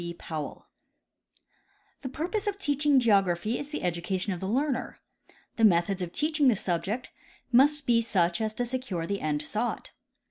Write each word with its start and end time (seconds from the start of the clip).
B. 0.01 0.15
POWELL 0.15 0.65
The 2.01 2.09
purpose 2.09 2.47
of 2.47 2.57
teaching 2.57 2.99
geography 2.99 3.59
is 3.59 3.69
the 3.69 3.83
education 3.83 4.33
of 4.33 4.39
the 4.39 4.47
learner. 4.47 4.97
The 5.57 5.63
methods 5.63 6.01
of 6.01 6.11
teaching 6.11 6.47
tlie 6.47 6.57
subject 6.57 7.11
must 7.51 7.85
be 7.85 8.01
such 8.01 8.41
as 8.41 8.55
to 8.55 8.65
secure 8.65 9.05
the 9.05 9.21
end 9.21 9.43
sought. 9.43 9.91